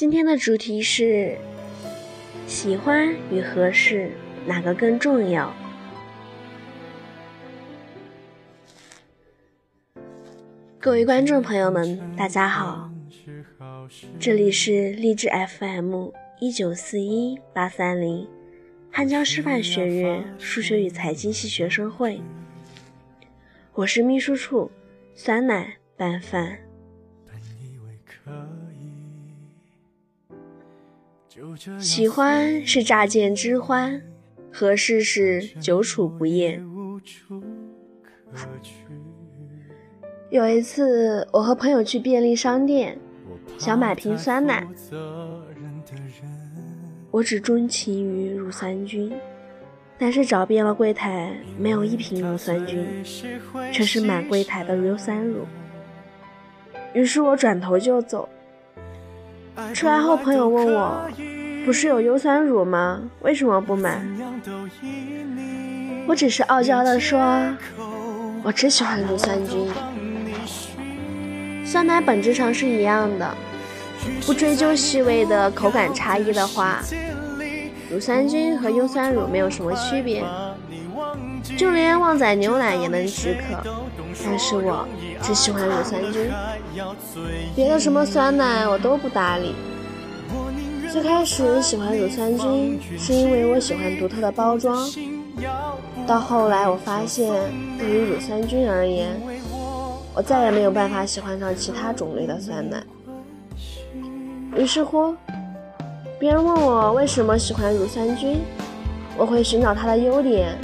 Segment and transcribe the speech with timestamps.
[0.00, 1.36] 今天的主题是：
[2.46, 4.10] 喜欢与合适
[4.46, 5.54] 哪个更重要？
[10.78, 12.90] 各位观众朋友们，大家好，
[14.18, 16.08] 这里是励志 FM
[16.40, 18.26] 一九四一八三零
[18.90, 22.22] 汉江师范学院数学与财经系学生会，
[23.74, 24.70] 我是秘书处
[25.14, 26.58] 酸奶拌饭。
[31.78, 34.02] 喜欢是乍见之欢，
[34.52, 36.60] 合适是久处不厌。
[40.30, 42.98] 有一次，我和朋友去便利商店，
[43.58, 44.66] 想买瓶酸奶。
[47.12, 49.12] 我只钟情于乳酸菌，
[49.98, 52.84] 但是找遍了柜台，没有一瓶乳酸菌，
[53.72, 55.46] 却是满柜台的硫酸乳。
[56.92, 58.28] 于是我转头就走。
[59.74, 61.08] 出来后，朋友问我
[61.64, 63.00] ：“不是有优酸乳吗？
[63.20, 64.00] 为什么不买？”
[66.06, 67.40] 我只是傲娇地说
[68.42, 69.68] ：“我只喜欢乳酸菌。”
[71.64, 73.34] 酸奶本质上是一样的，
[74.26, 76.80] 不追究细微的口感差异的话，
[77.90, 80.24] 乳酸菌和优酸乳没有什么区别，
[81.56, 83.62] 就连旺仔牛奶也能止渴。
[84.24, 84.86] 但是我
[85.22, 86.30] 只喜欢乳酸菌，
[87.54, 89.54] 别的什么酸奶我都不搭理。
[90.90, 94.90] 最开始喜欢乳酸菌，是因为我喜欢独特的包装，
[96.06, 97.32] 到后来我发现，
[97.78, 99.08] 对于乳酸菌而言。
[100.12, 102.82] 我再也没有办法喜欢上其他种类的酸奶。
[104.56, 105.14] 于是乎，
[106.18, 108.40] 别人问我为什么喜欢乳酸菌，
[109.16, 110.58] 我会寻找它的优点：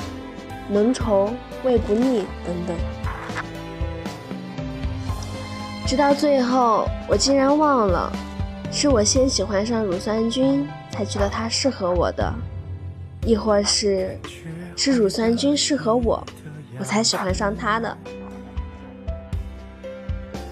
[0.69, 1.31] 浓稠、
[1.65, 2.77] 味不腻等等。
[5.87, 8.13] 直到最后，我竟然忘了，
[8.73, 12.33] 是我先喜欢上乳酸菌，才觉得它适合我的；
[13.25, 14.19] 亦或是，
[14.77, 16.27] 是乳酸菌适合我，
[16.79, 17.97] 我才喜欢上它的。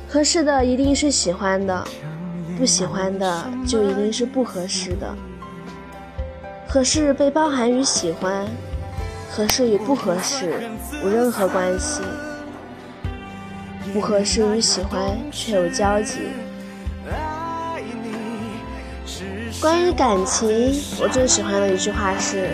[0.09, 1.85] 合适的一定是喜欢的，
[2.57, 5.13] 不喜欢的就一定是不合适的。
[6.69, 8.47] 合适被包含于喜欢，
[9.37, 10.71] 合适与不合适
[11.03, 12.03] 无任何关系。
[13.93, 16.21] 不合适与喜欢却有交集。
[19.61, 20.49] 关于感情，
[21.01, 22.51] 我最喜欢的一句话是：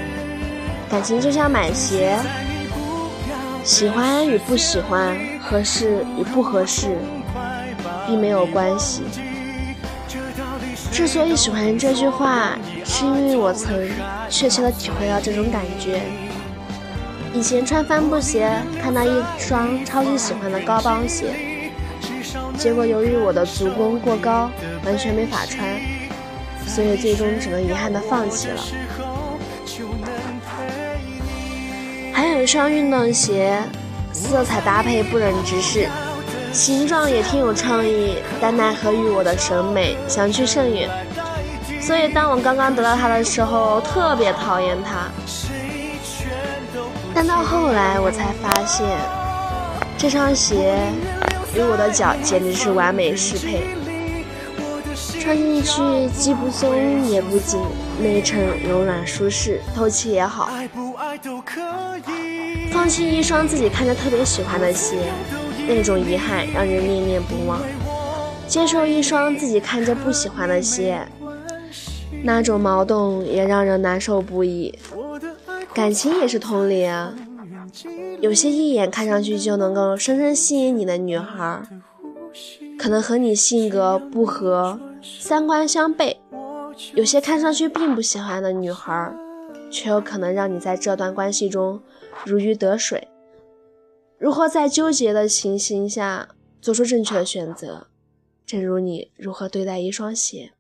[0.89, 2.17] 感情就像买鞋，
[3.63, 6.97] 喜欢与不喜欢，合适与不合适。
[8.07, 9.03] 并没有关系。
[10.91, 13.89] 之所以喜欢这句话，是因为我曾
[14.31, 16.01] 确切的体会到这种感觉。
[17.33, 18.51] 以前穿帆布鞋，
[18.83, 21.27] 看到一双超级喜欢的高帮鞋，
[22.59, 24.51] 结果由于我的足弓过高，
[24.85, 25.65] 完全没法穿，
[26.67, 28.61] 所以最终只能遗憾的放弃了。
[32.13, 33.63] 还有一双运动鞋，
[34.13, 35.89] 色彩搭配不忍直视。
[36.53, 40.91] 形状也挺有创意，但奈何与我的审美相去甚远，
[41.81, 45.07] 所以当我刚刚得到它的时候，特别讨厌它。
[47.15, 48.87] 但到后来，我才发现，
[49.99, 50.79] 这双鞋
[51.55, 53.63] 与我的脚简直是完美适配，
[55.21, 57.61] 穿进去既不松也不紧，
[58.01, 60.51] 内衬柔软舒适，透气也好。
[62.73, 64.97] 放弃一双自己看着特别喜欢的鞋。
[65.69, 67.61] 那种遗憾让人念念不忘，
[68.49, 70.99] 接受一双自己看着不喜欢的鞋，
[72.25, 74.77] 那种矛盾也让人难受不已。
[75.81, 77.17] 感情也是同理啊，
[78.21, 81.63] 有些一眼看上去就能够深深吸引你的女孩，
[82.79, 86.15] 可能和你性格不合、三观相悖；
[86.93, 89.11] 有些看上去并不喜欢的女孩，
[89.71, 91.81] 却有可能让你在这段关系中
[92.27, 93.09] 如鱼得水。
[94.19, 96.29] 如何在纠结的情形下
[96.61, 97.87] 做出正确的选择？
[98.45, 100.53] 正如你如何对待一双鞋。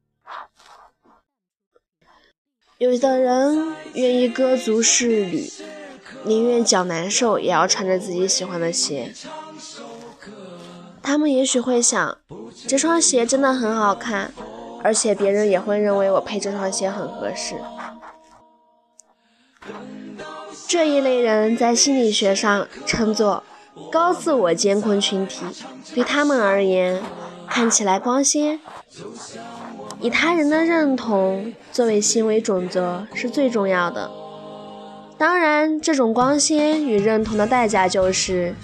[2.80, 5.52] 有的人愿意割足适履，
[6.24, 9.12] 宁愿脚难受也要穿着自己喜欢的鞋。
[11.02, 12.16] 他们也许会想，
[12.66, 14.32] 这双鞋真的很好看，
[14.82, 17.56] 而且别人也会认为我配这双鞋很合适。
[20.66, 23.42] 这一类人在心理学上称作。
[23.92, 25.44] 高自我监控群体
[25.94, 27.02] 对他们而言，
[27.46, 28.58] 看起来光鲜，
[30.00, 34.10] 以他人的认同作为行为准则是最重要的。
[35.18, 38.54] 当然，这种光鲜与认同的代价就是，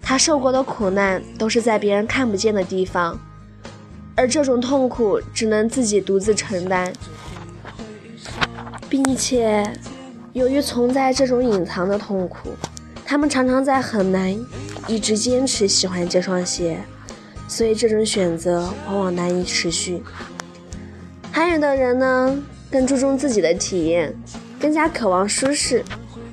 [0.00, 3.18] 他受过的苦难都是在别人看不见的地方，
[4.16, 6.90] 而这种痛苦只能自己独自承担，
[8.88, 9.70] 并且
[10.32, 12.48] 由于存在这种隐藏的痛苦，
[13.04, 14.34] 他们常常在很难
[14.88, 16.78] 一直坚持喜欢这双鞋，
[17.46, 20.02] 所以这种选择往往难以持续。
[21.32, 22.38] 还有的人呢，
[22.70, 24.14] 更注重自己的体验，
[24.60, 25.82] 更加渴望舒适，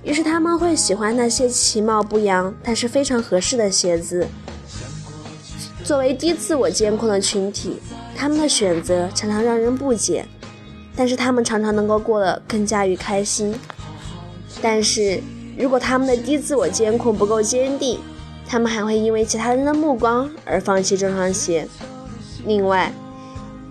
[0.04, 4.28] 于是他们会喜欢那些其貌不扬但是非常合适的鞋子。
[5.86, 7.80] 作为低自我监控的群体，
[8.16, 10.26] 他们的选择常常让人不解，
[10.96, 13.56] 但是他们常常能够过得更加于开心。
[14.62, 15.22] 但是
[15.58, 18.00] 如果他们的低自我监控不够坚定，
[18.46, 21.66] 他们还会因为其他人的目光而放弃这双鞋。
[22.46, 22.92] 另外，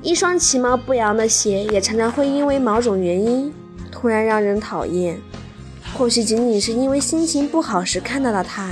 [0.00, 3.53] 一双其貌不扬的鞋也常常会因为某种原因
[3.91, 5.21] 突然让人讨厌，
[5.93, 8.71] 或许仅仅是因为心情不好时看到了它，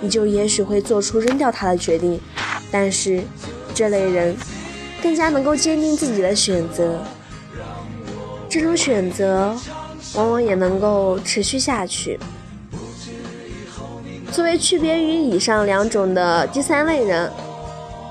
[0.00, 2.18] 你就也许会做出扔掉它的决定。
[2.70, 3.22] 但是，
[3.74, 4.34] 这类人
[5.02, 7.04] 更加能够坚定自己的选择，
[8.48, 9.54] 这种选择
[10.14, 12.18] 往往也能够持续下去。
[14.30, 17.30] 作为区别于以上两种的第三类人，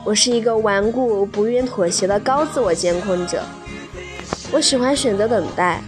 [0.03, 3.43] 我是一个顽固、不愿妥协的高自我监控者。
[4.51, 5.81] 我喜欢选择等待，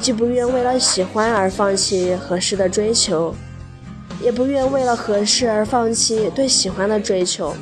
[0.00, 3.34] 既不愿为了喜欢而放弃合适的追求，
[4.20, 7.54] 也不愿为了合适而放弃对喜欢的追求。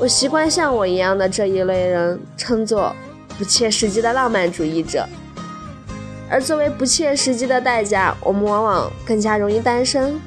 [0.00, 2.94] 我习惯像我一样的这一类人称作
[3.36, 5.04] 不切实际的浪漫主义者，
[6.30, 10.18] 而作为不切实际的代价，我们往往更加容易单身，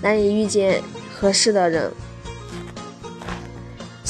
[0.00, 0.80] 难以遇见
[1.12, 1.90] 合适的人。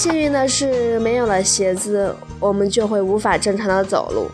[0.00, 4.30] 幸运的是，没有了鞋子，我们就会无法正常的走路；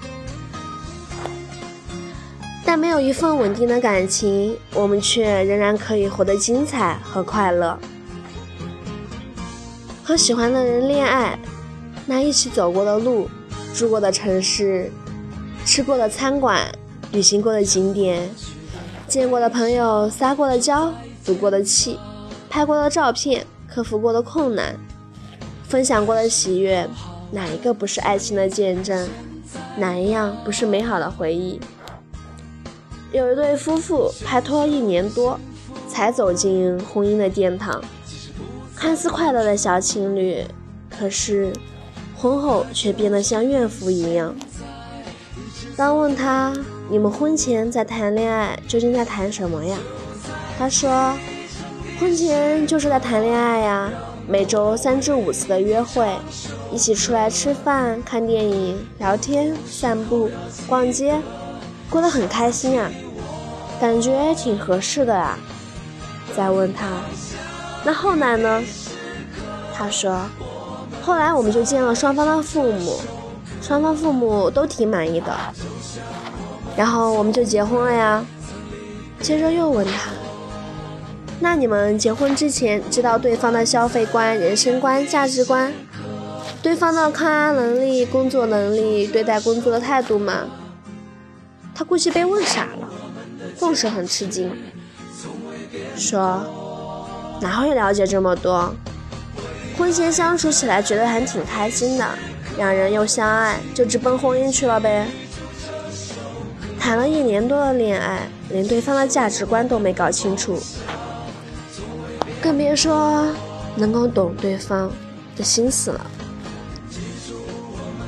[2.65, 7.77] 但没有一份稳定的感情，我们却仍然可以活得精彩和快乐。
[10.05, 11.37] 和喜欢的人恋爱，
[12.07, 13.29] 那一起走过的路、
[13.75, 14.89] 住过的城市、
[15.65, 16.61] 吃过的餐馆、
[17.11, 18.31] 旅行过的景点、
[19.09, 20.93] 见过的朋友、撒过的娇、
[21.25, 21.99] 赌过的气、
[22.49, 24.79] 拍过的照片、克服过的困难、
[25.69, 26.89] 分享过的喜悦，
[27.33, 29.09] 哪一个不是爱情的见证？
[29.77, 31.61] 哪一样不是美好的回忆？
[33.13, 35.39] 有一对夫妇拍拖一年多，
[35.89, 37.83] 才走进婚姻的殿堂。
[38.75, 40.45] 看似快乐的小情侣，
[40.89, 41.53] 可是
[42.17, 44.35] 婚后却变得像怨妇一样。
[45.77, 46.53] 当问他
[46.89, 49.77] 你们婚前在谈恋爱，究竟在谈什么呀？
[50.59, 51.13] 他说，
[51.99, 53.91] 婚前就是在谈恋爱呀，
[54.29, 56.09] 每周三至五次的约会，
[56.73, 60.29] 一起出来吃饭、看电影、聊天、散步、
[60.67, 61.17] 逛街，
[61.89, 62.91] 过得很开心啊，
[63.81, 65.39] 感觉挺合适的啊。
[66.37, 66.89] 再问他。
[67.85, 68.63] 那后来呢？
[69.73, 70.21] 他说，
[71.03, 73.01] 后来我们就见了双方的父母，
[73.63, 75.33] 双方父母都挺满意的，
[76.77, 78.25] 然后我们就结婚了呀。
[79.21, 80.11] 接着又问他，
[81.41, 85.73] 那你们结婚之前知道对方的消费观、人生观、价值观，
[86.63, 90.47] 对方的抗压能力、工作能力、对待工作的态度吗？
[91.75, 92.89] 他估计被问傻了，
[93.61, 94.51] 更是很吃惊，
[95.97, 96.45] 说。
[97.39, 98.75] 哪会了解这么多？
[99.77, 102.09] 婚前相处起来觉得还挺开心的，
[102.57, 105.07] 两人又相爱，就直奔婚姻去了呗。
[106.81, 110.59] 谈了一年多的恋爱，连对方的价值观都没搞清楚，
[112.47, 113.27] 更别说
[113.75, 114.89] 能够懂对方
[115.37, 116.11] 的心思了。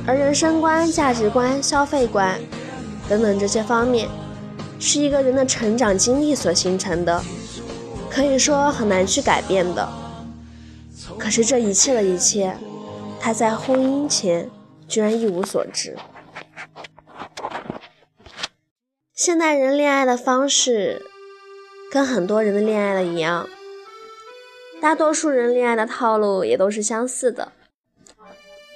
[0.07, 2.39] 而人生观、价值观、消费观
[3.09, 4.07] 等等这些方面，
[4.79, 7.21] 是一个人的成长经历所形成的。
[8.09, 9.89] 可以说很难去改变的，
[11.17, 12.55] 可是这一切的一切，
[13.19, 14.49] 他在婚姻前
[14.87, 15.97] 居然一无所知。
[19.13, 21.05] 现代人恋爱的方式
[21.91, 23.49] 跟很多人的恋爱的一样，
[24.81, 27.51] 大多数人恋爱的套路也都是相似的：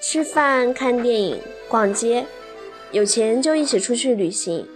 [0.02, 2.26] 吃饭、看电影、逛街，
[2.92, 4.68] 有钱就一起出去旅行。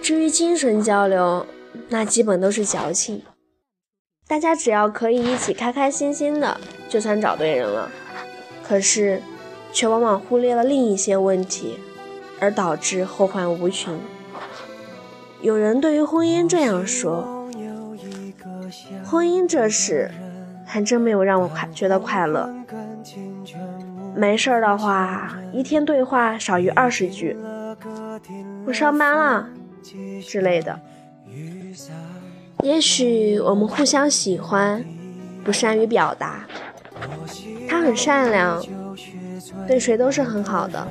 [0.00, 1.44] 至于精神交流，
[1.88, 3.22] 那基本都是矫情。
[4.28, 7.90] 大家只要可以一起开开心心的，就算找对人了。
[8.62, 9.20] 可是，
[9.72, 11.78] 却往往忽略了另一些问题，
[12.38, 13.98] 而导致后患无穷。
[15.40, 17.26] 有人对于婚姻这样说
[19.08, 20.10] ：“婚姻这事，
[20.64, 22.52] 还真没有让我快觉得快乐。
[24.14, 27.36] 没事的话，一天对话少于二十句，
[28.66, 29.48] 我上班了
[30.26, 30.80] 之类的。”
[32.62, 34.84] 也许我们互相喜欢，
[35.44, 36.46] 不善于表达，
[37.68, 38.60] 他很善良，
[39.68, 40.88] 对谁都是很好的，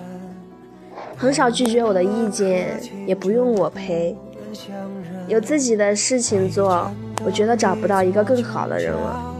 [1.17, 4.15] 很少拒绝我的意见，也不用我陪。
[5.27, 6.89] 有自己的事情做，
[7.25, 9.33] 我觉得找不到一个更好的人了。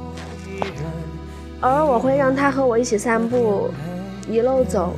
[1.62, 3.70] 偶尔我会让他和我一起散步，
[4.28, 4.94] 一路走，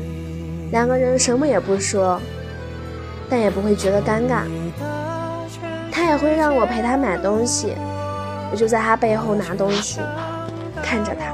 [0.72, 2.20] 两个人什么也不说，
[3.30, 4.44] 但也不会觉得尴尬。
[5.92, 7.74] 他也会让我陪他买东西，
[8.52, 10.00] 我就在他背后拿东西，
[10.82, 11.34] 看着他。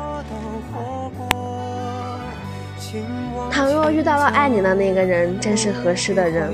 [3.51, 6.51] 倘若遇到了爱你的那个人，正是合适的人，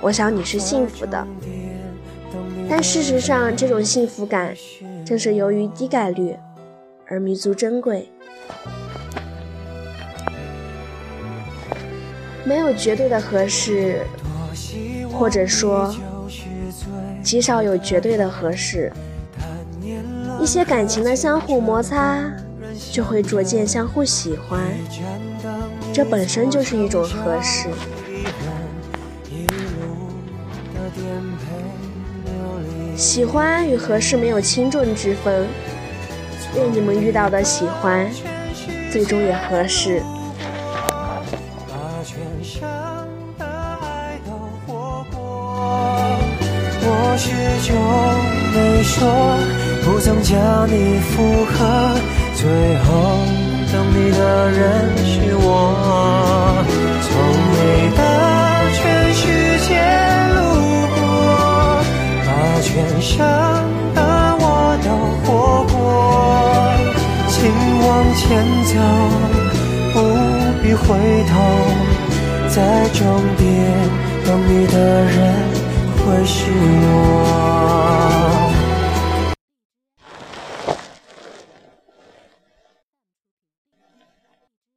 [0.00, 1.26] 我想你是幸福的。
[2.68, 4.54] 但事实上，这种幸福感
[5.04, 6.36] 正是由于低概率
[7.06, 8.08] 而弥足珍贵。
[12.44, 14.02] 没有绝对的合适，
[15.12, 15.94] 或者说，
[17.22, 18.92] 极少有绝对的合适。
[20.40, 22.20] 一些感情的相互摩擦，
[22.92, 24.60] 就会逐渐相互喜欢，
[25.92, 27.68] 这本身就是一种合适。
[32.96, 35.46] 喜欢与合适没有轻重之分，
[36.54, 38.08] 愿你们遇到的喜欢，
[38.90, 40.02] 最终也合适。
[46.80, 47.74] 或许就
[48.54, 49.38] 没说，
[49.84, 51.94] 不曾将你附和，
[52.34, 53.18] 最后
[53.72, 56.64] 等你的人是我，
[57.02, 57.10] 从
[57.52, 58.00] 没把
[62.96, 63.18] 全生
[63.94, 64.00] 的
[64.40, 64.88] 我都
[65.22, 65.28] 活
[65.70, 65.76] 过，
[67.28, 67.36] 请
[67.86, 68.24] 往前
[68.64, 68.72] 走，
[69.92, 69.94] 不
[70.62, 70.96] 必回
[71.28, 71.34] 头，
[72.48, 72.56] 在
[72.94, 73.04] 终
[73.36, 73.44] 点
[74.24, 74.74] 等你的
[75.04, 75.14] 人
[75.98, 78.35] 会是我。